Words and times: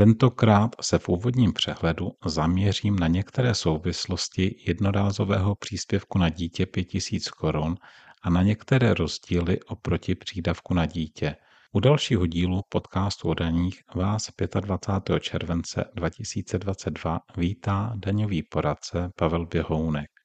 Tentokrát 0.00 0.70
se 0.80 0.98
v 0.98 1.08
úvodním 1.08 1.52
přehledu 1.52 2.12
zaměřím 2.24 2.98
na 2.98 3.06
některé 3.06 3.54
souvislosti 3.54 4.56
jednorázového 4.66 5.54
příspěvku 5.54 6.18
na 6.18 6.28
dítě 6.28 6.66
5000 6.66 7.28
korun 7.28 7.76
a 8.22 8.30
na 8.30 8.42
některé 8.42 8.94
rozdíly 8.94 9.60
oproti 9.62 10.14
přídavku 10.14 10.74
na 10.74 10.86
dítě. 10.86 11.36
U 11.72 11.80
dalšího 11.80 12.26
dílu 12.26 12.62
podcastu 12.68 13.28
o 13.28 13.34
daních 13.34 13.82
vás 13.94 14.30
25. 14.60 15.20
července 15.20 15.84
2022 15.94 17.20
vítá 17.36 17.92
daňový 17.96 18.42
poradce 18.42 19.10
Pavel 19.16 19.46
Běhounek. 19.46 20.19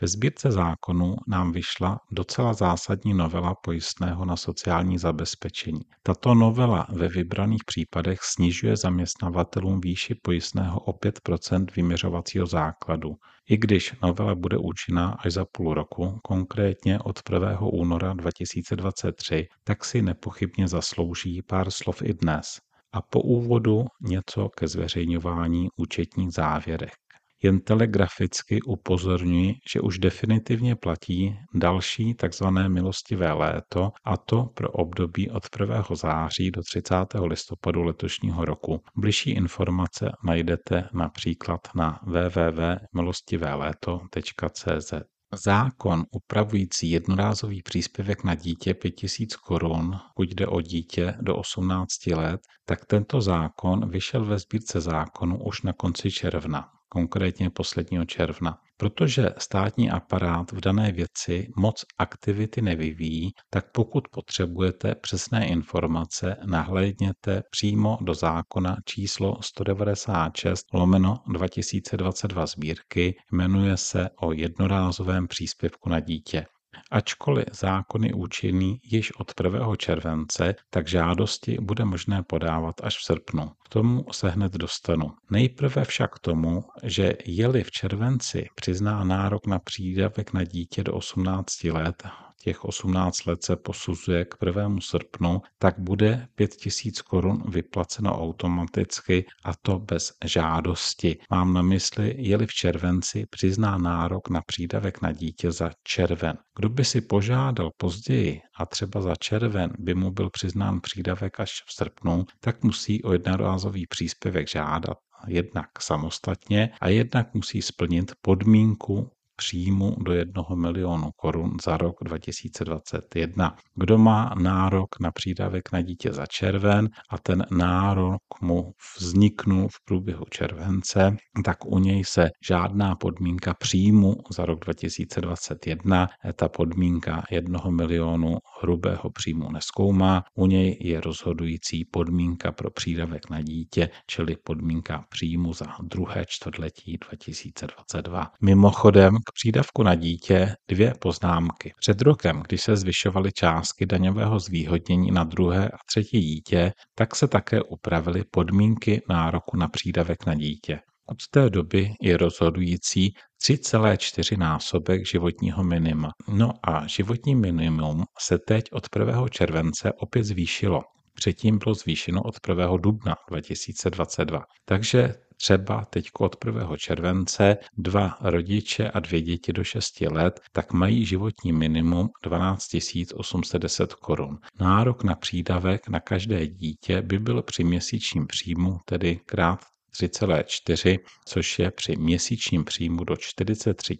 Ve 0.00 0.08
sbírce 0.08 0.50
zákonů 0.50 1.16
nám 1.28 1.52
vyšla 1.52 2.00
docela 2.10 2.52
zásadní 2.52 3.14
novela 3.14 3.54
pojistného 3.54 4.24
na 4.24 4.36
sociální 4.36 4.98
zabezpečení. 4.98 5.80
Tato 6.02 6.34
novela 6.34 6.86
ve 6.90 7.08
vybraných 7.08 7.64
případech 7.64 8.18
snižuje 8.22 8.76
zaměstnavatelům 8.76 9.80
výši 9.80 10.14
pojistného 10.14 10.80
o 10.80 10.92
5% 10.92 11.66
vyměřovacího 11.76 12.46
základu. 12.46 13.16
I 13.48 13.56
když 13.56 13.94
novela 14.02 14.34
bude 14.34 14.56
účinná 14.58 15.10
až 15.10 15.32
za 15.32 15.44
půl 15.44 15.74
roku, 15.74 16.18
konkrétně 16.22 16.98
od 16.98 17.20
1. 17.32 17.60
února 17.60 18.12
2023, 18.12 19.48
tak 19.64 19.84
si 19.84 20.02
nepochybně 20.02 20.68
zaslouží 20.68 21.42
pár 21.42 21.70
slov 21.70 22.02
i 22.02 22.14
dnes. 22.14 22.58
A 22.92 23.02
po 23.02 23.20
úvodu 23.20 23.84
něco 24.00 24.48
ke 24.48 24.68
zveřejňování 24.68 25.68
účetních 25.76 26.32
závěrek. 26.32 27.09
Jen 27.42 27.60
telegraficky 27.60 28.62
upozorňuji, 28.62 29.54
že 29.72 29.80
už 29.80 29.98
definitivně 29.98 30.76
platí 30.76 31.36
další 31.54 32.14
tzv. 32.14 32.44
milostivé 32.68 33.32
léto, 33.32 33.92
a 34.04 34.16
to 34.16 34.44
pro 34.54 34.70
období 34.70 35.30
od 35.30 35.42
1. 35.60 35.84
září 35.94 36.50
do 36.50 36.62
30. 36.62 36.94
listopadu 37.24 37.82
letošního 37.82 38.44
roku. 38.44 38.82
Bližší 38.96 39.30
informace 39.30 40.12
najdete 40.24 40.88
například 40.92 41.60
na 41.74 42.00
www.milostivéléto.cz. 42.02 44.94
Zákon 45.34 46.04
upravující 46.10 46.90
jednorázový 46.90 47.62
příspěvek 47.62 48.24
na 48.24 48.34
dítě 48.34 48.74
5000 48.74 49.36
korun, 49.36 49.98
pokud 50.14 50.28
jde 50.28 50.46
o 50.46 50.60
dítě 50.60 51.14
do 51.20 51.36
18 51.36 52.06
let, 52.06 52.40
tak 52.64 52.86
tento 52.86 53.20
zákon 53.20 53.90
vyšel 53.90 54.24
ve 54.24 54.38
sbírce 54.38 54.80
zákonu 54.80 55.44
už 55.44 55.62
na 55.62 55.72
konci 55.72 56.10
června 56.10 56.68
konkrétně 56.92 57.50
posledního 57.50 58.04
června. 58.04 58.58
Protože 58.76 59.30
státní 59.38 59.90
aparát 59.90 60.52
v 60.52 60.60
dané 60.60 60.92
věci 60.92 61.48
moc 61.56 61.84
aktivity 61.98 62.62
nevyvíjí, 62.62 63.30
tak 63.50 63.72
pokud 63.72 64.08
potřebujete 64.08 64.94
přesné 64.94 65.48
informace, 65.48 66.36
nahlédněte 66.44 67.42
přímo 67.50 67.98
do 68.00 68.14
zákona 68.14 68.76
číslo 68.84 69.36
196 69.42 70.66
lomeno 70.72 71.18
2022 71.32 72.46
sbírky, 72.46 73.14
jmenuje 73.32 73.76
se 73.76 74.10
o 74.20 74.32
jednorázovém 74.32 75.28
příspěvku 75.28 75.88
na 75.88 76.00
dítě. 76.00 76.46
Ačkoliv 76.90 77.44
zákon 77.52 78.04
je 78.04 78.14
účinný 78.14 78.80
již 78.84 79.12
od 79.16 79.32
1. 79.44 79.76
července, 79.76 80.54
tak 80.70 80.88
žádosti 80.88 81.56
bude 81.60 81.84
možné 81.84 82.22
podávat 82.22 82.74
až 82.82 82.98
v 82.98 83.04
srpnu. 83.04 83.52
K 83.64 83.68
tomu 83.68 84.04
se 84.12 84.30
hned 84.30 84.52
dostanu. 84.52 85.12
Nejprve 85.30 85.84
však 85.84 86.18
tomu, 86.18 86.64
že 86.82 87.14
je-li 87.24 87.64
v 87.64 87.70
červenci 87.70 88.48
přizná 88.54 89.04
nárok 89.04 89.46
na 89.46 89.58
přídavek 89.58 90.32
na 90.32 90.44
dítě 90.44 90.84
do 90.84 90.94
18 90.94 91.64
let, 91.64 92.02
těch 92.42 92.64
18 92.64 93.26
let 93.26 93.44
se 93.44 93.56
posuzuje 93.56 94.24
k 94.24 94.36
1. 94.46 94.76
srpnu, 94.80 95.42
tak 95.58 95.78
bude 95.78 96.28
5000 96.34 97.02
korun 97.02 97.42
vyplaceno 97.48 98.22
automaticky 98.22 99.26
a 99.44 99.52
to 99.62 99.78
bez 99.78 100.12
žádosti. 100.24 101.18
Mám 101.30 101.52
na 101.52 101.62
mysli, 101.62 102.14
jeli 102.18 102.46
v 102.46 102.52
červenci 102.52 103.26
přizná 103.30 103.78
nárok 103.78 104.30
na 104.30 104.42
přídavek 104.46 105.02
na 105.02 105.12
dítě 105.12 105.52
za 105.52 105.70
červen. 105.84 106.38
Kdo 106.56 106.68
by 106.68 106.84
si 106.84 107.00
požádal 107.00 107.70
později 107.76 108.40
a 108.56 108.66
třeba 108.66 109.00
za 109.00 109.14
červen 109.14 109.72
by 109.78 109.94
mu 109.94 110.10
byl 110.10 110.30
přiznán 110.30 110.80
přídavek 110.80 111.40
až 111.40 111.50
v 111.66 111.72
srpnu, 111.72 112.24
tak 112.40 112.64
musí 112.64 113.02
o 113.02 113.12
jednorázový 113.12 113.86
příspěvek 113.86 114.48
žádat 114.48 114.98
jednak 115.26 115.82
samostatně 115.82 116.70
a 116.80 116.88
jednak 116.88 117.34
musí 117.34 117.62
splnit 117.62 118.12
podmínku 118.22 119.10
příjmu 119.40 119.96
do 120.00 120.12
1 120.12 120.42
milionu 120.54 121.10
korun 121.16 121.56
za 121.64 121.76
rok 121.76 121.96
2021. 122.04 123.56
Kdo 123.74 123.98
má 123.98 124.34
nárok 124.42 125.00
na 125.00 125.10
přídavek 125.10 125.72
na 125.72 125.80
dítě 125.80 126.12
za 126.12 126.26
červen 126.26 126.88
a 127.10 127.18
ten 127.18 127.46
nárok 127.50 128.22
mu 128.42 128.72
vzniknul 129.00 129.68
v 129.68 129.84
průběhu 129.84 130.24
července, 130.30 131.16
tak 131.44 131.64
u 131.64 131.78
něj 131.78 132.04
se 132.04 132.30
žádná 132.44 132.94
podmínka 132.96 133.54
příjmu 133.54 134.16
za 134.30 134.44
rok 134.44 134.58
2021, 134.64 136.08
ta 136.36 136.48
podmínka 136.48 137.22
1 137.30 137.60
milionu 137.70 138.38
hrubého 138.62 139.10
příjmu 139.10 139.50
neskoumá, 139.52 140.22
u 140.34 140.46
něj 140.46 140.76
je 140.80 141.00
rozhodující 141.00 141.84
podmínka 141.84 142.52
pro 142.52 142.70
přídavek 142.70 143.30
na 143.30 143.42
dítě, 143.42 143.88
čili 144.06 144.36
podmínka 144.44 145.04
příjmu 145.08 145.52
za 145.52 145.66
druhé 145.82 146.24
čtvrtletí 146.28 146.98
2022. 147.10 148.32
Mimochodem 148.42 149.16
přídavku 149.32 149.82
na 149.82 149.94
dítě 149.94 150.54
dvě 150.68 150.94
poznámky. 151.00 151.72
Před 151.80 152.00
rokem, 152.02 152.42
když 152.48 152.62
se 152.62 152.76
zvyšovaly 152.76 153.32
částky 153.32 153.86
daňového 153.86 154.38
zvýhodnění 154.38 155.10
na 155.10 155.24
druhé 155.24 155.68
a 155.68 155.76
třetí 155.88 156.20
dítě, 156.20 156.72
tak 156.94 157.16
se 157.16 157.28
také 157.28 157.62
upravily 157.62 158.24
podmínky 158.30 159.02
nároku 159.08 159.56
na 159.56 159.68
přídavek 159.68 160.26
na 160.26 160.34
dítě. 160.34 160.78
Od 161.10 161.18
té 161.30 161.50
doby 161.50 161.90
je 162.02 162.16
rozhodující 162.16 163.14
3,4 163.44 164.38
násobek 164.38 165.06
životního 165.06 165.64
minima. 165.64 166.10
No 166.28 166.52
a 166.62 166.86
životní 166.86 167.34
minimum 167.34 168.04
se 168.18 168.38
teď 168.38 168.64
od 168.72 168.86
1. 168.98 169.28
července 169.28 169.92
opět 170.00 170.24
zvýšilo. 170.24 170.82
Předtím 171.14 171.58
bylo 171.58 171.74
zvýšeno 171.74 172.22
od 172.22 172.34
1. 172.48 172.76
dubna 172.76 173.14
2022. 173.30 174.42
Takže 174.64 175.14
třeba 175.42 175.84
teď 175.84 176.10
od 176.18 176.36
1. 176.44 176.76
července 176.76 177.56
dva 177.78 178.18
rodiče 178.20 178.90
a 178.90 179.00
dvě 179.00 179.22
děti 179.22 179.52
do 179.52 179.64
6 179.64 180.00
let, 180.00 180.40
tak 180.52 180.72
mají 180.72 181.06
životní 181.06 181.52
minimum 181.52 182.08
12 182.22 182.76
810 183.14 183.94
korun. 183.94 184.38
Nárok 184.60 185.04
na 185.04 185.14
přídavek 185.14 185.88
na 185.88 186.00
každé 186.00 186.46
dítě 186.46 187.02
by 187.02 187.18
byl 187.18 187.42
při 187.42 187.64
měsíčním 187.64 188.26
příjmu, 188.26 188.78
tedy 188.84 189.20
krát 189.26 189.60
3,4, 190.06 190.98
což 191.26 191.58
je 191.58 191.70
při 191.70 191.96
měsíčním 191.96 192.64
příjmu 192.64 193.04
do 193.04 193.16
43 193.16 193.96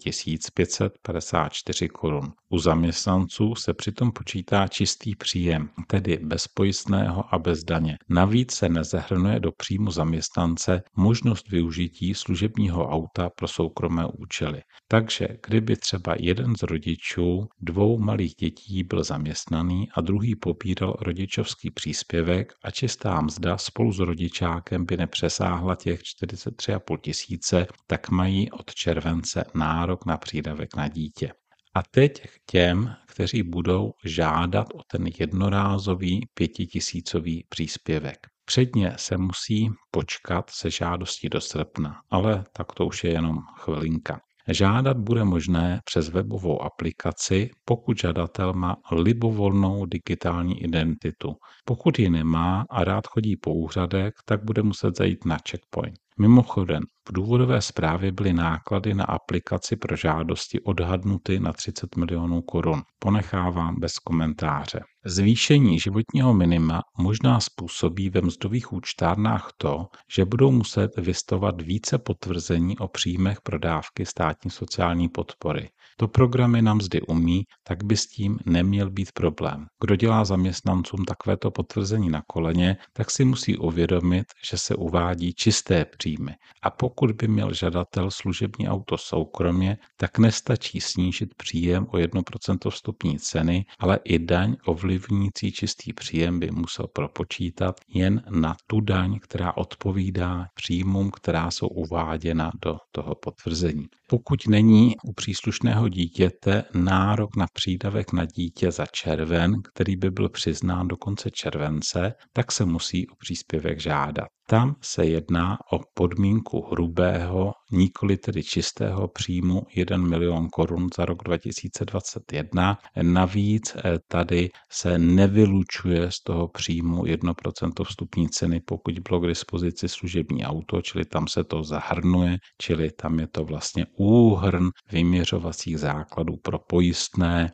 554 0.54 1.88
korun. 1.88 2.32
U 2.48 2.58
zaměstnanců 2.58 3.54
se 3.54 3.74
přitom 3.74 4.12
počítá 4.12 4.68
čistý 4.68 5.16
příjem, 5.16 5.68
tedy 5.86 6.18
bez 6.22 6.48
pojistného 6.48 7.34
a 7.34 7.38
bez 7.38 7.64
daně. 7.64 7.98
Navíc 8.08 8.54
se 8.54 8.68
nezahrnuje 8.68 9.40
do 9.40 9.52
příjmu 9.52 9.90
zaměstnance 9.90 10.82
možnost 10.96 11.48
využití 11.48 12.14
služebního 12.14 12.88
auta 12.88 13.30
pro 13.30 13.48
soukromé 13.48 14.06
účely. 14.06 14.62
Takže 14.88 15.28
kdyby 15.46 15.76
třeba 15.76 16.14
jeden 16.18 16.56
z 16.56 16.62
rodičů 16.62 17.48
dvou 17.60 17.98
malých 17.98 18.34
dětí 18.34 18.84
byl 18.84 19.04
zaměstnaný 19.04 19.88
a 19.94 20.00
druhý 20.00 20.36
pobíral 20.36 20.96
rodičovský 21.00 21.70
příspěvek 21.70 22.52
a 22.64 22.70
čistá 22.70 23.20
mzda 23.20 23.58
spolu 23.58 23.92
s 23.92 23.98
rodičákem 23.98 24.84
by 24.84 24.96
nepřesáhla 24.96 25.76
těch 25.90 26.00
43,5 26.00 26.98
tisíce, 27.00 27.66
tak 27.86 28.10
mají 28.10 28.50
od 28.50 28.74
července 28.74 29.44
nárok 29.54 30.06
na 30.06 30.16
přídavek 30.16 30.76
na 30.76 30.88
dítě. 30.88 31.32
A 31.74 31.82
teď 31.82 32.22
k 32.22 32.50
těm, 32.50 32.94
kteří 33.06 33.42
budou 33.42 33.92
žádat 34.04 34.66
o 34.74 34.82
ten 34.90 35.06
jednorázový 35.20 36.20
pětitisícový 36.34 37.46
příspěvek. 37.48 38.18
Předně 38.44 38.94
se 38.96 39.16
musí 39.16 39.68
počkat 39.90 40.50
se 40.50 40.70
žádostí 40.70 41.28
do 41.28 41.40
srpna, 41.40 42.00
ale 42.10 42.44
tak 42.56 42.72
to 42.72 42.86
už 42.86 43.04
je 43.04 43.10
jenom 43.10 43.36
chvilinka. 43.58 44.20
Žádat 44.50 44.96
bude 44.98 45.24
možné 45.24 45.80
přes 45.84 46.08
webovou 46.08 46.62
aplikaci, 46.62 47.50
pokud 47.64 47.98
žadatel 47.98 48.52
má 48.52 48.76
libovolnou 48.92 49.86
digitální 49.86 50.62
identitu. 50.62 51.36
Pokud 51.64 51.98
ji 51.98 52.10
nemá 52.10 52.64
a 52.70 52.84
rád 52.84 53.06
chodí 53.06 53.36
po 53.36 53.54
úřadech, 53.54 54.14
tak 54.24 54.44
bude 54.44 54.62
muset 54.62 54.96
zajít 54.96 55.24
na 55.24 55.38
checkpoint. 55.50 56.09
Mimochodem, 56.20 56.82
v 57.08 57.12
důvodové 57.12 57.62
zprávě 57.62 58.12
byly 58.12 58.32
náklady 58.32 58.94
na 58.94 59.04
aplikaci 59.04 59.76
pro 59.76 59.96
žádosti 59.96 60.60
odhadnuty 60.60 61.40
na 61.40 61.52
30 61.52 61.96
milionů 61.96 62.42
korun. 62.42 62.82
Ponechávám 62.98 63.80
bez 63.80 63.98
komentáře. 63.98 64.80
Zvýšení 65.04 65.78
životního 65.78 66.34
minima 66.34 66.82
možná 66.98 67.40
způsobí 67.40 68.10
ve 68.10 68.20
mzdových 68.20 68.72
účtárnách 68.72 69.50
to, 69.56 69.86
že 70.10 70.24
budou 70.24 70.50
muset 70.50 70.96
vystovat 70.96 71.62
více 71.62 71.98
potvrzení 71.98 72.78
o 72.78 72.88
příjmech 72.88 73.40
pro 73.40 73.58
dávky 73.58 74.06
státní 74.06 74.50
sociální 74.50 75.08
podpory. 75.08 75.68
To 76.00 76.08
programy 76.08 76.62
na 76.62 76.74
mzdy 76.74 77.02
umí, 77.02 77.44
tak 77.64 77.84
by 77.84 77.96
s 77.96 78.06
tím 78.06 78.38
neměl 78.46 78.90
být 78.90 79.12
problém. 79.12 79.66
Kdo 79.80 79.96
dělá 79.96 80.24
zaměstnancům 80.24 81.04
takovéto 81.04 81.50
potvrzení 81.50 82.10
na 82.10 82.22
koleně, 82.26 82.76
tak 82.92 83.10
si 83.10 83.24
musí 83.24 83.56
uvědomit, 83.56 84.24
že 84.50 84.58
se 84.58 84.74
uvádí 84.74 85.32
čisté 85.34 85.84
příjmy. 85.84 86.32
A 86.62 86.70
pokud 86.70 87.12
by 87.12 87.28
měl 87.28 87.54
žadatel 87.54 88.10
služební 88.10 88.68
auto 88.68 88.98
soukromě, 88.98 89.78
tak 89.96 90.18
nestačí 90.18 90.80
snížit 90.80 91.34
příjem 91.34 91.86
o 91.90 91.96
1% 91.96 92.70
vstupní 92.70 93.18
ceny, 93.18 93.64
ale 93.78 93.98
i 94.04 94.18
daň 94.18 94.56
ovlivňující 94.66 95.52
čistý 95.52 95.92
příjem 95.92 96.40
by 96.40 96.50
musel 96.50 96.86
propočítat 96.86 97.80
jen 97.94 98.22
na 98.30 98.56
tu 98.66 98.80
daň, 98.80 99.18
která 99.18 99.56
odpovídá 99.56 100.46
příjmům, 100.54 101.10
která 101.10 101.50
jsou 101.50 101.68
uváděna 101.68 102.50
do 102.64 102.76
toho 102.92 103.14
potvrzení. 103.14 103.86
Pokud 104.08 104.46
není 104.48 104.94
u 105.04 105.12
příslušného 105.12 105.89
dítěte 105.90 106.64
nárok 106.74 107.36
na 107.36 107.46
přídavek 107.52 108.12
na 108.12 108.24
dítě 108.24 108.72
za 108.72 108.86
červen, 108.86 109.52
který 109.62 109.96
by 109.96 110.10
byl 110.10 110.28
přiznán 110.28 110.88
do 110.88 110.96
konce 110.96 111.30
července, 111.30 112.12
tak 112.32 112.52
se 112.52 112.64
musí 112.64 113.08
o 113.08 113.14
příspěvek 113.18 113.80
žádat. 113.80 114.28
Tam 114.50 114.76
se 114.80 115.06
jedná 115.06 115.58
o 115.72 115.80
podmínku 115.94 116.62
hrubého, 116.70 117.52
nikoli 117.72 118.16
tedy 118.16 118.42
čistého 118.42 119.08
příjmu 119.08 119.66
1 119.74 119.96
milion 119.96 120.48
korun 120.48 120.88
za 120.96 121.04
rok 121.04 121.22
2021. 121.24 122.78
Navíc 123.02 123.76
eh, 123.76 123.98
tady 124.08 124.50
se 124.72 124.98
nevylučuje 124.98 126.10
z 126.10 126.22
toho 126.22 126.48
příjmu 126.48 127.02
1% 127.02 127.84
vstupní 127.84 128.28
ceny, 128.28 128.60
pokud 128.60 128.98
bylo 128.98 129.20
k 129.20 129.26
dispozici 129.26 129.88
služební 129.88 130.44
auto, 130.44 130.82
čili 130.82 131.04
tam 131.04 131.28
se 131.28 131.44
to 131.44 131.62
zahrnuje, 131.62 132.38
čili 132.58 132.90
tam 132.90 133.18
je 133.18 133.26
to 133.26 133.44
vlastně 133.44 133.86
úhrn 133.98 134.68
vyměřovacích 134.92 135.78
základů 135.78 136.36
pro 136.36 136.58
pojistné 136.58 137.52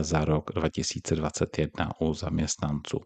za 0.00 0.24
rok 0.24 0.50
2021 0.54 1.90
u 2.00 2.14
zaměstnanců. 2.14 3.00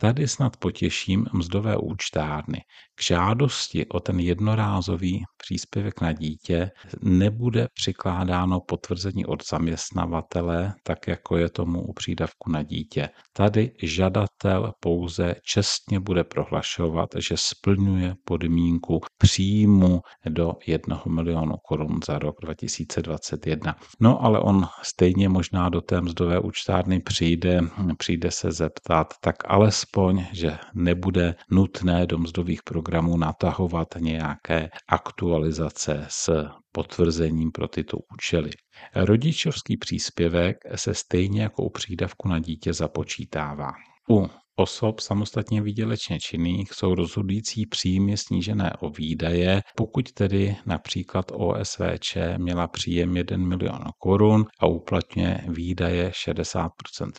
Tady 0.00 0.28
snad 0.28 0.56
potěším 0.56 1.26
mzdové 1.32 1.76
účtárny. 1.76 2.60
K 2.98 3.02
žádosti 3.02 3.86
o 3.86 4.00
ten 4.00 4.20
jednorázový 4.20 5.24
příspěvek 5.36 6.00
na 6.00 6.12
dítě 6.12 6.70
nebude 7.02 7.68
přikládáno 7.74 8.60
potvrzení 8.60 9.26
od 9.26 9.48
zaměstnavatele, 9.50 10.74
tak 10.82 11.08
jako 11.08 11.36
je 11.36 11.48
tomu 11.48 11.82
u 11.82 11.92
přídavku 11.92 12.50
na 12.50 12.62
dítě. 12.62 13.08
Tady 13.32 13.72
žadatel 13.82 14.72
pouze 14.80 15.34
čestně 15.42 16.00
bude 16.00 16.24
prohlašovat, 16.24 17.08
že 17.18 17.34
splňuje 17.36 18.14
podmínku 18.24 19.00
příjmu 19.18 20.00
do 20.28 20.52
1 20.66 21.02
milionu 21.08 21.54
korun 21.56 22.00
za 22.06 22.18
rok 22.18 22.36
2021. 22.42 23.76
No 24.00 24.24
ale 24.24 24.40
on 24.40 24.66
stejně 24.82 25.28
možná 25.28 25.68
do 25.68 25.80
té 25.80 26.00
mzdové 26.00 26.40
účtárny 26.40 27.00
přijde, 27.00 27.60
přijde 27.98 28.30
se 28.30 28.52
zeptat, 28.52 29.14
tak 29.20 29.36
alespoň, 29.48 30.24
že 30.32 30.58
nebude 30.74 31.34
nutné 31.50 32.06
do 32.06 32.18
mzdových 32.18 32.62
programů 32.62 32.87
natahovat 33.16 33.88
nějaké 33.98 34.70
aktualizace 34.88 36.06
s 36.08 36.44
potvrzením 36.72 37.52
pro 37.52 37.68
tyto 37.68 37.98
účely. 38.14 38.50
Rodičovský 38.94 39.76
příspěvek 39.76 40.56
se 40.74 40.94
stejně 40.94 41.42
jako 41.42 41.62
u 41.62 41.70
přídavku 41.70 42.28
na 42.28 42.38
dítě 42.38 42.72
započítává. 42.72 43.72
U 44.10 44.28
osob 44.58 45.00
samostatně 45.00 45.62
výdělečně 45.62 46.18
činných 46.20 46.72
jsou 46.72 46.94
rozhodující 46.94 47.66
příjmy 47.66 48.16
snížené 48.16 48.72
o 48.80 48.90
výdaje, 48.90 49.62
pokud 49.76 50.12
tedy 50.12 50.56
například 50.66 51.32
OSVČ 51.34 52.16
měla 52.36 52.66
příjem 52.68 53.16
1 53.16 53.36
milion 53.36 53.84
korun 53.98 54.44
a 54.60 54.66
uplatňuje 54.66 55.40
výdaje 55.48 56.10
60% 56.10 56.68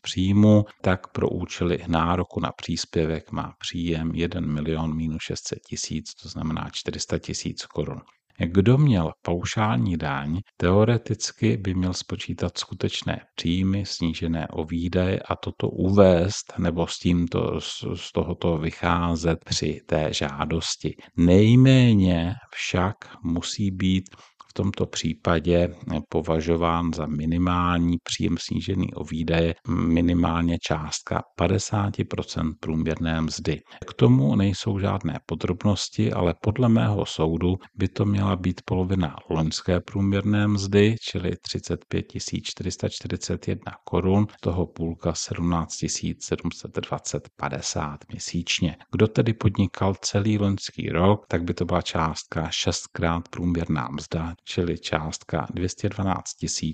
příjmu, 0.01 0.65
tak 0.81 1.07
pro 1.11 1.29
účely 1.29 1.79
nároku 1.87 2.39
na 2.39 2.51
příspěvek 2.51 3.31
má 3.31 3.53
příjem 3.59 4.11
1 4.15 4.41
milion 4.41 4.95
minus 4.95 5.21
600 5.21 5.59
tisíc, 5.69 6.13
to 6.13 6.29
znamená 6.29 6.69
400 6.73 7.19
tisíc 7.19 7.65
korun. 7.65 8.01
Kdo 8.45 8.77
měl 8.77 9.11
paušální 9.21 9.97
daň, 9.97 10.39
teoreticky 10.57 11.57
by 11.57 11.73
měl 11.73 11.93
spočítat 11.93 12.57
skutečné 12.57 13.21
příjmy 13.35 13.85
snížené 13.85 14.47
o 14.47 14.63
výdaje 14.63 15.19
a 15.19 15.35
toto 15.35 15.69
uvést 15.69 16.53
nebo 16.57 16.87
s 16.87 16.99
tímto 16.99 17.61
z 17.95 18.11
tohoto 18.13 18.57
vycházet 18.57 19.39
při 19.45 19.81
té 19.85 20.13
žádosti. 20.13 20.95
Nejméně 21.17 22.33
však 22.55 22.95
musí 23.23 23.71
být 23.71 24.03
v 24.49 24.53
tomto 24.53 24.85
případě 24.85 25.75
považován 26.09 26.93
za 26.93 27.05
minimální 27.05 27.97
příjem 28.03 28.35
snížený 28.39 28.93
o 28.93 29.03
výdaje 29.03 29.55
minimálně 29.67 30.57
částka 30.61 31.21
50% 31.41 32.53
průměrné 32.59 33.21
mzdy. 33.21 33.59
K 33.87 33.93
tomu 33.93 34.35
nejsou 34.35 34.79
žádné 34.79 35.19
podrobnosti, 35.25 36.13
ale 36.13 36.33
podle 36.41 36.69
mého 36.69 37.05
soudu 37.05 37.55
by 37.75 37.87
to 37.87 38.05
měla 38.05 38.35
být 38.35 38.61
polovina 38.65 39.15
loňské 39.29 39.79
průměrné 39.79 40.47
mzdy, 40.47 40.95
čili 41.01 41.31
35 41.41 42.05
441 42.43 43.73
korun, 43.83 44.27
toho 44.41 44.67
půlka 44.67 45.13
17 45.13 45.73
720 46.19 47.29
50 47.35 47.97
měsíčně. 48.11 48.75
Kdo 48.91 49.07
tedy 49.07 49.33
podnikal 49.33 49.95
celý 50.01 50.37
loňský 50.37 50.89
rok, 50.89 51.25
tak 51.27 51.43
by 51.43 51.53
to 51.53 51.65
byla 51.65 51.81
částka 51.81 52.49
6 52.49 52.87
krát 52.87 53.29
průměrná 53.29 53.89
mzda, 53.91 54.33
čili 54.45 54.77
částka 54.77 55.47
212 55.53 56.29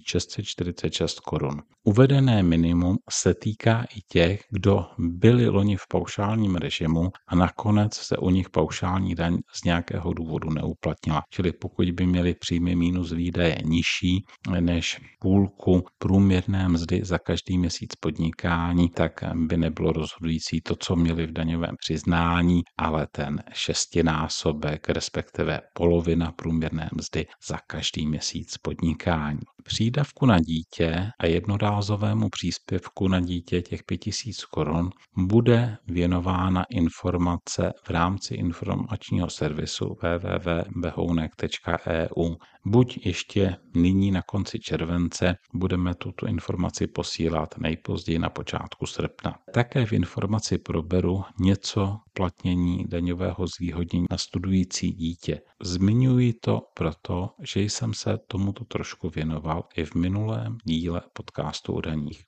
646 0.07 1.19
korun. 1.19 1.61
Uvedené 1.83 2.43
minimum 2.43 2.97
se 3.09 3.33
týká 3.33 3.83
i 3.95 4.01
těch, 4.11 4.41
kdo 4.51 4.85
byli 4.97 5.49
loni 5.49 5.77
v 5.77 5.87
paušálním 5.89 6.55
režimu 6.55 7.09
a 7.27 7.35
nakonec 7.35 7.93
se 7.93 8.17
u 8.17 8.29
nich 8.29 8.49
paušální 8.49 9.15
daň 9.15 9.37
z 9.53 9.63
nějakého 9.63 10.13
důvodu 10.13 10.49
neuplatnila. 10.49 11.21
Čili 11.29 11.51
pokud 11.51 11.91
by 11.91 12.05
měli 12.05 12.33
příjmy 12.33 12.75
minus 12.75 13.11
výdaje 13.11 13.57
nižší 13.65 14.25
než 14.59 15.01
půlku 15.19 15.83
průměrné 15.97 16.69
mzdy 16.69 17.01
za 17.03 17.17
každý 17.17 17.57
měsíc 17.57 17.95
podnikání, 17.95 18.89
tak 18.89 19.11
by 19.35 19.57
nebylo 19.57 19.91
rozhodující 19.91 20.61
to, 20.61 20.75
co 20.75 20.95
měli 20.95 21.27
v 21.27 21.31
daňovém 21.31 21.75
přiznání, 21.79 22.61
ale 22.77 23.07
ten 23.11 23.43
šestinásobek, 23.53 24.89
respektive 24.89 25.61
polovina 25.73 26.31
průměrné 26.31 26.89
mzdy 26.93 27.25
za 27.47 27.54
každý 27.57 28.07
měsíc 28.07 28.57
podnikání. 28.57 29.39
Přídavku 29.67 30.25
na 30.25 30.39
dítě 30.39 31.09
a 31.19 31.25
jednorázovému 31.25 32.29
příspěvku 32.29 33.07
na 33.07 33.19
dítě 33.19 33.61
těch 33.61 33.83
5000 33.83 34.45
korun 34.45 34.89
bude 35.17 35.77
věnována 35.87 36.63
informace 36.69 37.73
v 37.83 37.89
rámci 37.89 38.33
informačního 38.33 39.29
servisu 39.29 39.97
www.behounek.eu. 40.01 42.35
Buď 42.67 43.05
ještě 43.05 43.55
nyní 43.75 44.11
na 44.11 44.21
konci 44.21 44.59
července 44.59 45.35
budeme 45.53 45.95
tuto 45.95 46.27
informaci 46.27 46.87
posílat 46.87 47.57
nejpozději 47.57 48.19
na 48.19 48.29
počátku 48.29 48.85
srpna. 48.85 49.35
Také 49.53 49.85
v 49.85 49.93
informaci 49.93 50.57
proberu 50.57 51.23
něco 51.39 51.97
platnění 52.13 52.85
daňového 52.87 53.47
zvýhodnění 53.47 54.05
na 54.11 54.17
studující 54.17 54.91
dítě. 54.91 55.41
Zmiňuji 55.63 56.33
to 56.33 56.61
proto, 56.73 57.29
že 57.43 57.61
jsem 57.61 57.93
se 57.93 58.17
tomuto 58.27 58.65
trošku 58.65 59.09
věnoval 59.09 59.54
i 59.75 59.85
v 59.85 59.95
minulém 59.95 60.57
díle 60.65 61.01
podcastu 61.13 61.73
o 61.73 61.81
daních. 61.81 62.23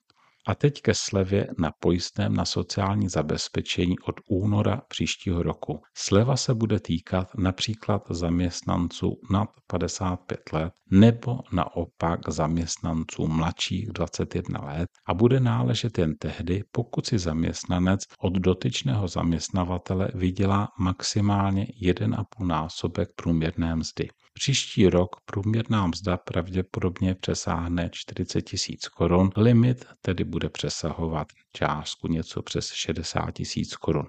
A 0.48 0.54
teď 0.54 0.82
ke 0.82 0.94
slevě 0.94 1.48
na 1.58 1.70
pojistném 1.80 2.34
na 2.34 2.44
sociální 2.44 3.08
zabezpečení 3.08 3.98
od 3.98 4.14
února 4.30 4.82
příštího 4.88 5.42
roku. 5.42 5.82
Sleva 5.96 6.36
se 6.36 6.54
bude 6.54 6.80
týkat 6.80 7.28
například 7.34 8.02
zaměstnanců 8.10 9.20
nad 9.30 9.48
55 9.66 10.52
let 10.52 10.72
nebo 10.90 11.40
naopak 11.52 12.20
zaměstnanců 12.28 13.26
mladších 13.26 13.88
21 13.92 14.60
let 14.60 14.88
a 15.06 15.14
bude 15.14 15.40
náležet 15.40 15.98
jen 15.98 16.14
tehdy, 16.14 16.62
pokud 16.72 17.06
si 17.06 17.18
zaměstnanec 17.18 18.00
od 18.18 18.32
dotyčného 18.32 19.08
zaměstnavatele 19.08 20.08
vydělá 20.14 20.68
maximálně 20.78 21.66
1,5 21.82 22.46
násobek 22.46 23.08
průměrné 23.16 23.76
mzdy. 23.76 24.08
Příští 24.38 24.88
rok 24.88 25.16
průměrná 25.24 25.86
mzda 25.86 26.16
pravděpodobně 26.16 27.14
přesáhne 27.14 27.90
40 27.92 28.42
tisíc 28.42 28.88
korun, 28.88 29.30
limit 29.36 29.84
tedy 30.02 30.24
bude 30.24 30.48
přesahovat 30.48 31.28
částku 31.52 32.08
něco 32.08 32.42
přes 32.42 32.72
60 32.72 33.30
tisíc 33.30 33.76
korun. 33.76 34.06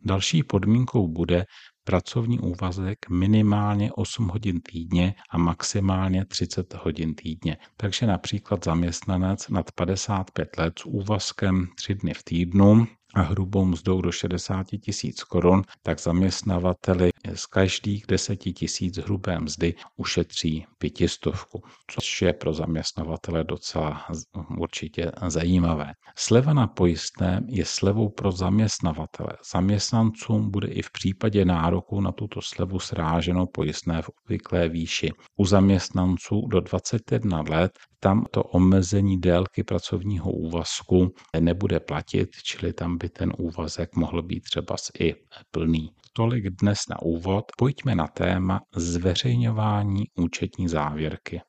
Další 0.00 0.42
podmínkou 0.42 1.08
bude 1.08 1.44
pracovní 1.84 2.38
úvazek 2.38 2.98
minimálně 3.10 3.92
8 3.92 4.28
hodin 4.28 4.60
týdně 4.60 5.14
a 5.30 5.38
maximálně 5.38 6.24
30 6.24 6.74
hodin 6.74 7.14
týdně. 7.14 7.56
Takže 7.76 8.06
například 8.06 8.64
zaměstnanec 8.64 9.48
nad 9.48 9.72
55 9.72 10.56
let 10.58 10.78
s 10.78 10.86
úvazkem 10.86 11.66
3 11.76 11.94
dny 11.94 12.14
v 12.14 12.22
týdnu 12.22 12.86
a 13.14 13.22
hrubou 13.22 13.64
mzdou 13.64 14.00
do 14.00 14.12
60 14.12 14.66
tisíc 14.80 15.24
korun, 15.24 15.62
tak 15.82 16.00
zaměstnavateli 16.00 17.10
z 17.34 17.46
každých 17.46 18.04
10 18.08 18.36
tisíc 18.36 18.98
hrubé 18.98 19.40
mzdy 19.40 19.74
ušetří 19.96 20.66
pětistovku, 20.78 21.62
což 21.90 22.22
je 22.22 22.32
pro 22.32 22.54
zaměstnavatele 22.54 23.44
docela 23.44 24.06
určitě 24.58 25.12
zajímavé. 25.26 25.92
Sleva 26.16 26.52
na 26.52 26.66
pojistné 26.66 27.40
je 27.46 27.64
slevou 27.64 28.08
pro 28.08 28.32
zaměstnavatele. 28.32 29.32
Zaměstnancům 29.52 30.50
bude 30.50 30.68
i 30.68 30.82
v 30.82 30.90
případě 30.92 31.44
nároku 31.44 32.00
na 32.00 32.12
tuto 32.12 32.40
slevu 32.42 32.78
sráženo 32.78 33.46
pojistné 33.46 34.02
v 34.02 34.10
obvyklé 34.24 34.68
výši. 34.68 35.10
U 35.36 35.46
zaměstnanců 35.46 36.46
do 36.46 36.60
21 36.60 37.44
let 37.50 37.72
tam 38.04 38.24
to 38.30 38.42
omezení 38.42 39.20
délky 39.20 39.64
pracovního 39.64 40.32
úvazku 40.32 41.14
nebude 41.40 41.80
platit, 41.80 42.28
čili 42.42 42.72
tam 42.72 42.98
by 42.98 43.08
ten 43.08 43.32
úvazek 43.38 43.96
mohl 43.96 44.22
být 44.22 44.40
třeba 44.40 44.76
i 45.00 45.14
plný. 45.50 45.90
Tolik 46.12 46.44
dnes 46.60 46.78
na 46.90 47.02
úvod, 47.02 47.44
pojďme 47.58 47.94
na 47.94 48.06
téma 48.06 48.60
zveřejňování 48.76 50.04
účetní 50.14 50.68
závěrky. 50.68 51.40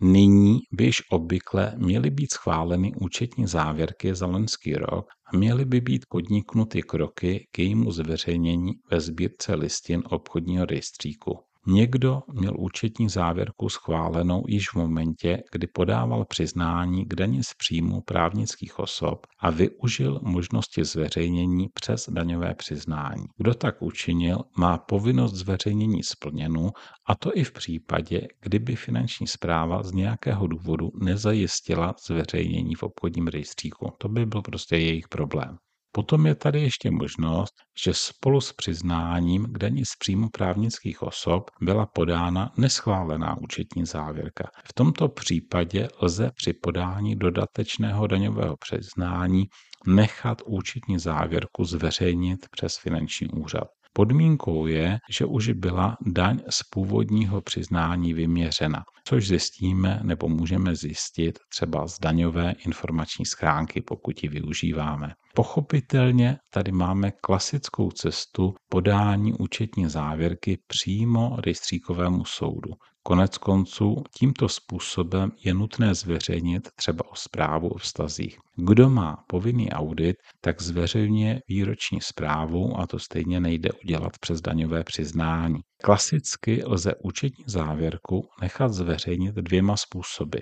Nyní 0.00 0.58
by 0.72 0.84
již 0.84 1.02
obvykle 1.10 1.74
měly 1.76 2.10
být 2.10 2.32
schváleny 2.32 2.92
účetní 3.00 3.46
závěrky 3.46 4.14
za 4.14 4.26
loňský 4.26 4.74
rok 4.74 5.06
a 5.32 5.36
měly 5.36 5.64
by 5.64 5.80
být 5.80 6.06
podniknuty 6.08 6.82
kroky 6.82 7.48
k 7.52 7.58
jejímu 7.58 7.90
zveřejnění 7.90 8.72
ve 8.90 9.00
sbírce 9.00 9.54
listin 9.54 10.02
obchodního 10.10 10.64
rejstříku. 10.64 11.51
Někdo 11.66 12.22
měl 12.32 12.54
účetní 12.58 13.08
závěrku 13.08 13.68
schválenou 13.68 14.44
již 14.48 14.68
v 14.68 14.74
momentě, 14.74 15.42
kdy 15.52 15.66
podával 15.66 16.24
přiznání 16.24 17.04
k 17.04 17.14
daně 17.14 17.42
z 17.42 17.54
příjmu 17.54 18.00
právnických 18.00 18.78
osob 18.78 19.26
a 19.38 19.50
využil 19.50 20.20
možnosti 20.22 20.84
zveřejnění 20.84 21.68
přes 21.74 22.08
daňové 22.10 22.54
přiznání. 22.54 23.24
Kdo 23.36 23.54
tak 23.54 23.82
učinil, 23.82 24.38
má 24.58 24.78
povinnost 24.78 25.34
zveřejnění 25.34 26.02
splněnu, 26.02 26.70
a 27.06 27.14
to 27.14 27.36
i 27.36 27.44
v 27.44 27.52
případě, 27.52 28.28
kdyby 28.40 28.76
finanční 28.76 29.26
zpráva 29.26 29.82
z 29.82 29.92
nějakého 29.92 30.46
důvodu 30.46 30.90
nezajistila 31.00 31.94
zveřejnění 32.06 32.74
v 32.74 32.82
obchodním 32.82 33.26
rejstříku. 33.26 33.92
To 33.98 34.08
by 34.08 34.26
byl 34.26 34.42
prostě 34.42 34.76
jejich 34.76 35.08
problém. 35.08 35.56
Potom 35.94 36.26
je 36.26 36.34
tady 36.34 36.60
ještě 36.60 36.90
možnost, 36.90 37.54
že 37.84 37.94
spolu 37.94 38.40
s 38.40 38.52
přiznáním 38.52 39.46
k 39.52 39.58
daní 39.58 39.84
z 39.84 39.96
příjmu 39.98 40.28
právnických 40.28 41.02
osob 41.02 41.50
byla 41.60 41.86
podána 41.86 42.52
neschválená 42.56 43.36
účetní 43.40 43.86
závěrka. 43.86 44.50
V 44.64 44.72
tomto 44.74 45.08
případě 45.08 45.88
lze 46.02 46.30
při 46.34 46.52
podání 46.52 47.16
dodatečného 47.16 48.06
daňového 48.06 48.56
přiznání 48.56 49.44
nechat 49.86 50.42
účetní 50.46 50.98
závěrku 50.98 51.64
zveřejnit 51.64 52.46
přes 52.50 52.78
finanční 52.78 53.28
úřad. 53.28 53.68
Podmínkou 53.92 54.66
je, 54.66 54.98
že 55.10 55.24
už 55.24 55.48
byla 55.48 55.96
daň 56.06 56.38
z 56.50 56.62
původního 56.70 57.40
přiznání 57.40 58.14
vyměřena, 58.14 58.84
což 59.04 59.28
zjistíme 59.28 60.00
nebo 60.02 60.28
můžeme 60.28 60.76
zjistit 60.76 61.38
třeba 61.48 61.86
z 61.88 61.98
daňové 61.98 62.54
informační 62.66 63.26
schránky, 63.26 63.80
pokud 63.80 64.22
ji 64.22 64.28
využíváme. 64.28 65.12
Pochopitelně 65.34 66.38
tady 66.50 66.72
máme 66.72 67.10
klasickou 67.10 67.90
cestu 67.90 68.54
podání 68.68 69.32
účetní 69.32 69.88
závěrky 69.88 70.58
přímo 70.66 71.36
rejstříkovému 71.44 72.24
soudu. 72.24 72.70
Konec 73.04 73.38
konců 73.38 74.02
tímto 74.18 74.48
způsobem 74.48 75.32
je 75.44 75.54
nutné 75.54 75.94
zveřejnit 75.94 76.68
třeba 76.76 77.10
o 77.10 77.14
zprávu 77.14 77.68
o 77.68 77.78
vztazích. 77.78 78.38
Kdo 78.56 78.90
má 78.90 79.24
povinný 79.26 79.70
audit, 79.70 80.16
tak 80.40 80.62
zveřejňuje 80.62 81.40
výroční 81.48 82.00
zprávu 82.00 82.80
a 82.80 82.86
to 82.86 82.98
stejně 82.98 83.40
nejde 83.40 83.70
udělat 83.84 84.18
přes 84.18 84.40
daňové 84.40 84.84
přiznání. 84.84 85.60
Klasicky 85.82 86.62
lze 86.66 86.94
účetní 87.04 87.44
závěrku 87.46 88.28
nechat 88.40 88.72
zveřejnit 88.72 89.34
dvěma 89.34 89.76
způsoby. 89.76 90.38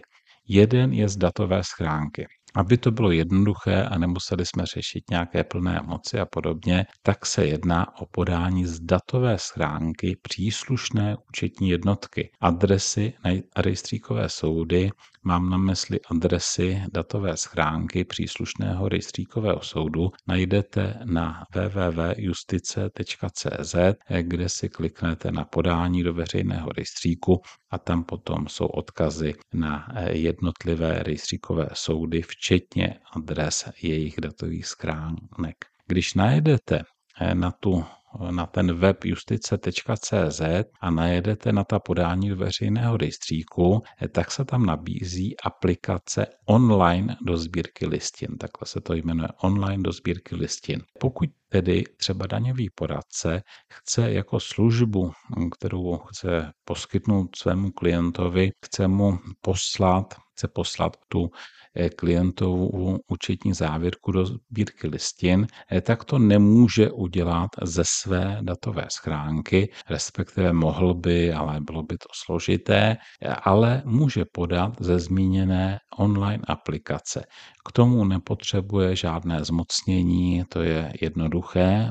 Jeden 0.49 0.93
je 0.93 1.09
z 1.09 1.17
datové 1.17 1.64
schránky. 1.64 2.26
Aby 2.54 2.78
to 2.78 2.90
bylo 2.90 3.11
jednoduché 3.11 3.83
a 3.83 3.99
nemuseli 3.99 4.47
jsme 4.47 4.66
řešit 4.66 5.04
nějaké 5.11 5.45
plné 5.45 5.80
moci 5.85 6.21
a 6.21 6.26
podobně, 6.26 6.87
tak 7.02 7.26
se 7.26 7.47
jedná 7.47 7.99
o 8.00 8.07
podání 8.07 8.66
z 8.66 8.80
datové 8.80 9.38
schránky 9.38 10.16
příslušné 10.23 11.16
účetní 11.28 11.69
jednotky. 11.69 12.30
Adresy 12.40 13.12
na 13.25 13.30
rejstříkové 13.57 14.28
soudy 14.28 14.90
mám 15.25 15.50
na 15.50 15.59
mysli 15.59 16.00
adresy 16.11 16.83
datové 16.93 17.37
schránky 17.37 18.05
příslušného 18.05 18.89
rejstříkového 18.89 19.62
soudu, 19.62 20.11
najdete 20.29 21.00
na 21.05 21.47
www.justice.cz, 21.55 23.75
kde 24.23 24.49
si 24.49 24.69
kliknete 24.69 25.33
na 25.33 25.45
podání 25.45 26.03
do 26.03 26.15
veřejného 26.15 26.69
rejstříku 26.69 27.43
a 27.71 27.79
tam 27.79 28.05
potom 28.05 28.49
jsou 28.49 28.67
odkazy 28.67 29.35
na 29.55 29.89
jednotlivé 30.11 31.03
rejstříkové 31.03 31.69
soudy, 31.73 32.23
včetně 32.23 32.99
adres 33.12 33.71
jejich 33.83 34.21
datových 34.21 34.67
schránek. 34.67 35.57
Když 35.87 36.15
najedete 36.15 36.83
eh, 37.21 37.35
na 37.35 37.50
tu 37.50 37.85
na 38.31 38.47
ten 38.47 38.75
web 38.75 39.05
justice.cz 39.05 40.40
a 40.81 40.90
najedete 40.90 41.52
na 41.52 41.64
ta 41.64 41.79
podání 41.79 42.31
veřejného 42.31 42.97
rejstříku, 42.97 43.83
eh, 44.02 44.09
tak 44.09 44.31
se 44.31 44.45
tam 44.45 44.67
nabízí 44.67 45.37
aplikace 45.45 46.26
online 46.47 47.17
do 47.26 47.37
sbírky 47.37 47.87
listin. 47.87 48.38
Takhle 48.38 48.67
se 48.67 48.81
to 48.81 48.95
jmenuje 48.95 49.29
online 49.43 49.83
do 49.83 49.93
sbírky 49.93 50.37
listin. 50.37 50.83
Pokud 51.00 51.29
tedy 51.52 51.85
třeba 51.97 52.26
daňový 52.26 52.71
poradce 52.75 53.42
chce 53.73 54.12
jako 54.12 54.40
službu, 54.40 55.12
kterou 55.57 55.99
chce 55.99 56.52
poskytnout 56.64 57.37
svému 57.37 57.71
klientovi, 57.71 58.50
chce 58.64 58.88
mu 58.88 59.19
poslat, 59.40 60.14
chce 60.35 60.49
poslat 60.49 60.97
tu 61.09 61.30
Eh, 61.76 61.90
klientovu 61.90 62.99
účetní 63.09 63.54
závěrku 63.54 64.12
do 64.12 64.26
sbírky 64.26 64.88
listin, 64.88 65.47
eh, 65.73 65.80
tak 65.80 66.04
to 66.04 66.19
nemůže 66.19 66.90
udělat 66.90 67.50
ze 67.62 67.83
své 67.87 68.38
datové 68.42 68.87
schránky, 68.90 69.73
respektive 69.90 70.52
mohl 70.52 70.95
by, 70.95 71.33
ale 71.33 71.61
bylo 71.61 71.83
by 71.83 71.99
to 71.99 72.09
složité, 72.25 72.97
ale 73.42 73.83
může 73.85 74.25
podat 74.33 74.73
ze 74.80 74.99
zmíněné 74.99 75.78
online 75.99 76.42
aplikace. 76.47 77.25
K 77.69 77.73
tomu 77.73 78.04
nepotřebuje 78.04 78.97
žádné 78.97 79.45
zmocnění, 79.45 80.45
to 80.49 80.62
je 80.62 80.92
jednoduché, 81.00 81.40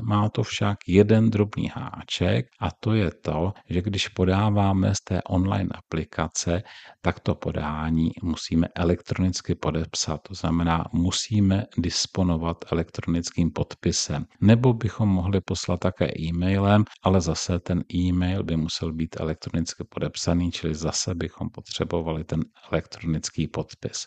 má 0.02 0.28
to 0.28 0.42
však 0.42 0.78
jeden 0.86 1.30
drobný 1.30 1.70
háček 1.74 2.46
a 2.60 2.70
to 2.70 2.94
je 2.94 3.10
to, 3.22 3.52
že 3.68 3.82
když 3.82 4.08
podáváme 4.08 4.94
z 4.94 5.00
té 5.00 5.22
online 5.22 5.68
aplikace, 5.74 6.62
tak 7.00 7.20
to 7.20 7.34
podání 7.34 8.10
musíme 8.22 8.68
elektronicky 8.74 9.54
podepsat. 9.54 10.20
To 10.28 10.34
znamená, 10.34 10.84
musíme 10.92 11.64
disponovat 11.78 12.56
elektronickým 12.72 13.50
podpisem. 13.50 14.26
Nebo 14.40 14.72
bychom 14.72 15.08
mohli 15.08 15.40
poslat 15.40 15.80
také 15.80 16.08
e-mailem, 16.20 16.84
ale 17.02 17.20
zase 17.20 17.58
ten 17.58 17.84
e-mail 17.94 18.44
by 18.44 18.56
musel 18.56 18.92
být 18.92 19.20
elektronicky 19.20 19.84
podepsaný, 19.84 20.50
čili 20.52 20.74
zase 20.74 21.14
bychom 21.14 21.50
potřebovali 21.50 22.24
ten 22.24 22.40
elektronický 22.72 23.48
podpis. 23.48 24.06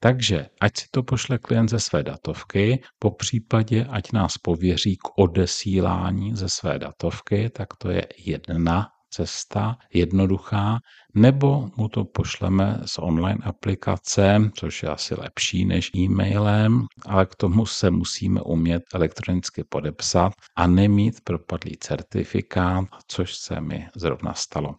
Takže 0.00 0.46
ať 0.60 0.76
si 0.76 0.86
to 0.90 1.02
pošle 1.02 1.38
klient 1.38 1.68
ze 1.68 1.80
své 1.80 2.02
datovky, 2.02 2.82
po 2.98 3.10
případě 3.10 3.86
ať 3.90 4.12
nás 4.12 4.38
pověří 4.38 4.96
k 4.96 5.18
odesílání 5.18 6.36
ze 6.36 6.48
své 6.48 6.78
datovky, 6.78 7.50
tak 7.50 7.68
to 7.78 7.90
je 7.90 8.06
jedna 8.18 8.97
cesta, 9.10 9.76
jednoduchá, 9.92 10.78
nebo 11.14 11.70
mu 11.76 11.88
to 11.88 12.04
pošleme 12.04 12.80
z 12.84 12.98
online 12.98 13.38
aplikace, 13.42 14.50
což 14.54 14.82
je 14.82 14.88
asi 14.88 15.14
lepší 15.14 15.64
než 15.64 15.90
e-mailem, 15.96 16.86
ale 17.06 17.26
k 17.26 17.34
tomu 17.34 17.66
se 17.66 17.90
musíme 17.90 18.40
umět 18.42 18.82
elektronicky 18.94 19.64
podepsat 19.64 20.32
a 20.56 20.66
nemít 20.66 21.20
propadlý 21.24 21.76
certifikát, 21.76 22.84
což 23.06 23.34
se 23.34 23.60
mi 23.60 23.88
zrovna 23.96 24.34
stalo. 24.34 24.74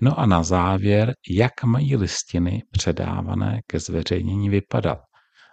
No 0.00 0.20
a 0.20 0.26
na 0.26 0.42
závěr, 0.42 1.14
jak 1.30 1.64
mají 1.64 1.96
listiny 1.96 2.62
předávané 2.70 3.60
ke 3.66 3.80
zveřejnění 3.80 4.48
vypadat 4.48 4.98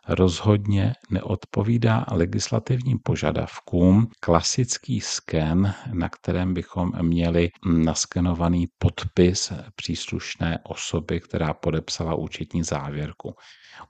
rozhodně 0.07 0.93
neodpovídá 1.09 2.05
legislativním 2.11 2.99
požadavkům 3.03 4.07
klasický 4.19 5.01
sken, 5.01 5.73
na 5.93 6.09
kterém 6.09 6.53
bychom 6.53 6.91
měli 7.01 7.49
naskenovaný 7.65 8.67
podpis 8.77 9.53
příslušné 9.75 10.59
osoby, 10.63 11.19
která 11.19 11.53
podepsala 11.53 12.15
účetní 12.15 12.63
závěrku. 12.63 13.35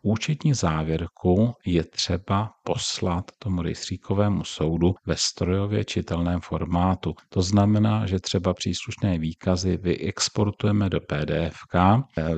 Účetní 0.02 0.54
závěrku 0.54 1.54
je 1.66 1.84
třeba 1.84 2.52
poslat 2.64 3.32
tomu 3.40 3.62
rejstříkovému 3.62 4.44
soudu 4.44 4.96
ve 5.06 5.16
strojově 5.18 5.86
čitelném 5.86 6.40
formátu. 6.40 7.16
To 7.30 7.42
znamená, 7.42 8.06
že 8.06 8.20
třeba 8.20 8.54
příslušné 8.54 9.18
výkazy 9.18 9.78
vyexportujeme 9.78 10.90
do 10.90 11.00
PDF 11.00 11.56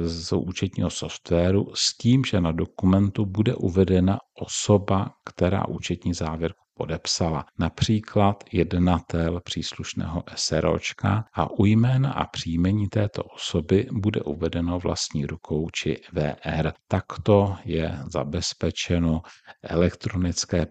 z 0.03 0.33
účetního 0.33 0.89
softwaru 0.89 1.71
s 1.75 1.97
tím, 1.97 2.25
že 2.25 2.41
na 2.41 2.51
dokumentu 2.51 3.25
bude 3.25 3.55
uvedena 3.69 4.17
osoba, 4.41 5.11
která 5.25 5.67
účetní 5.67 6.13
závěrku 6.13 6.69
podepsala, 6.79 7.45
například 7.59 8.43
jednatel 8.51 9.39
příslušného 9.43 10.23
SROčka 10.35 11.25
a 11.33 11.51
u 11.59 11.65
jména 11.65 12.13
a 12.13 12.25
příjmení 12.25 12.87
této 12.87 13.23
osoby 13.23 13.87
bude 13.91 14.21
uvedeno 14.21 14.79
vlastní 14.79 15.25
rukou 15.25 15.69
či 15.69 16.01
VR. 16.13 16.71
Takto 16.87 17.55
je 17.65 17.99
zabezpečeno 18.07 19.21
elektronické 19.63 20.67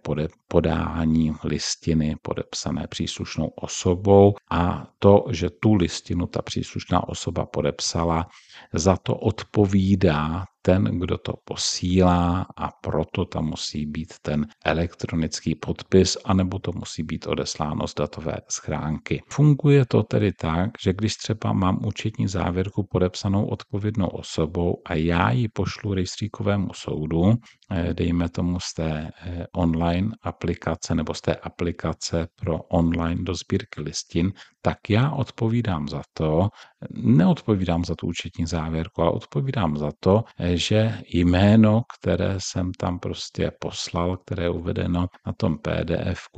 podání 0.48 1.32
listiny 1.44 2.16
podepsané 2.22 2.86
příslušnou 2.88 3.46
osobou 3.46 4.34
a 4.50 4.86
to, 4.98 5.24
že 5.30 5.50
tu 5.50 5.74
listinu 5.74 6.26
ta 6.26 6.42
příslušná 6.42 7.08
osoba 7.08 7.46
podepsala, 7.46 8.26
za 8.72 8.96
to 8.96 9.14
odpovídá 9.16 10.44
ten, 10.62 10.84
kdo 10.84 11.18
to 11.18 11.32
posílá 11.44 12.46
a 12.56 12.68
proto 12.82 13.24
tam 13.24 13.44
musí 13.44 13.86
být 13.86 14.14
ten 14.22 14.46
elektronický 14.64 15.54
podpis, 15.54 16.16
anebo 16.24 16.58
to 16.58 16.72
musí 16.72 17.02
být 17.02 17.26
odesláno 17.26 17.86
z 17.86 17.94
datové 17.94 18.36
schránky. 18.50 19.22
Funguje 19.30 19.86
to 19.86 20.02
tedy 20.02 20.32
tak, 20.32 20.70
že 20.84 20.92
když 20.92 21.14
třeba 21.16 21.52
mám 21.52 21.86
účetní 21.86 22.28
závěrku 22.28 22.86
podepsanou 22.90 23.46
odpovědnou 23.46 24.06
osobou 24.06 24.82
a 24.86 24.94
já 24.94 25.30
ji 25.30 25.48
pošlu 25.48 25.94
rejstříkovému 25.94 26.68
soudu, 26.74 27.34
eh, 27.70 27.94
dejme 27.94 28.28
tomu 28.28 28.60
z 28.60 28.74
té 28.74 29.10
eh, 29.22 29.46
online 29.56 30.10
aplikace 30.22 30.94
nebo 30.94 31.14
z 31.14 31.20
té 31.20 31.34
aplikace 31.34 32.28
pro 32.36 32.58
online 32.62 33.22
do 33.24 33.34
sbírky 33.34 33.80
listin, 33.80 34.32
tak 34.62 34.90
já 34.90 35.10
odpovídám 35.10 35.88
za 35.88 36.02
to, 36.12 36.48
neodpovídám 36.90 37.84
za 37.84 37.94
tu 37.94 38.06
účetní 38.06 38.46
závěrku, 38.48 39.02
ale 39.02 39.10
odpovídám 39.10 39.76
za 39.76 39.90
to, 40.00 40.24
že 40.54 40.98
jméno, 41.14 41.82
které 41.98 42.34
jsem 42.38 42.72
tam 42.72 42.98
prostě 42.98 43.50
poslal, 43.60 44.16
které 44.16 44.42
je 44.42 44.50
uvedeno 44.50 45.06
na 45.26 45.32
tom 45.32 45.58
pdf 45.58 46.28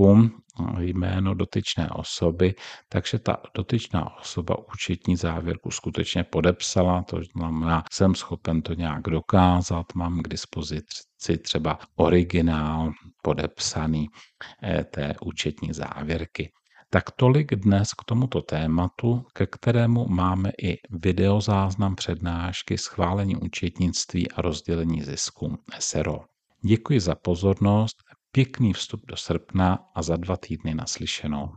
jméno 0.79 1.35
dotyčné 1.35 1.91
osoby, 1.91 2.55
takže 2.89 3.19
ta 3.19 3.37
dotyčná 3.55 4.19
osoba 4.21 4.57
účetní 4.73 5.17
závěrku 5.17 5.71
skutečně 5.71 6.25
podepsala, 6.25 7.03
to 7.03 7.21
znamená, 7.35 7.85
jsem 7.93 8.15
schopen 8.15 8.63
to 8.63 8.75
nějak 8.75 9.03
dokázat, 9.03 9.87
mám 9.95 10.23
k 10.23 10.29
dispozici 10.29 11.39
třeba 11.43 11.79
originál 11.97 12.93
podepsaný 13.23 14.09
eh, 14.63 14.85
té 14.85 15.15
účetní 15.23 15.73
závěrky. 15.73 16.51
Tak 16.93 17.11
tolik 17.11 17.55
dnes 17.55 17.95
k 17.95 18.05
tomuto 18.05 18.43
tématu, 18.43 19.25
ke 19.33 19.47
kterému 19.47 20.09
máme 20.09 20.51
i 20.63 20.79
videozáznam 20.91 21.97
přednášky 21.97 22.79
schválení 22.79 23.37
účetnictví 23.37 24.31
a 24.31 24.43
rozdělení 24.43 25.03
zisku 25.03 25.59
SRO. 25.79 26.19
Děkuji 26.65 27.01
za 27.01 27.15
pozornost, 27.15 27.97
pěkný 28.33 28.73
vstup 28.73 29.01
do 29.07 29.17
srpna 29.17 29.79
a 29.95 30.03
za 30.03 30.17
dva 30.17 30.37
týdny 30.37 30.75
naslyšenou. 30.75 31.49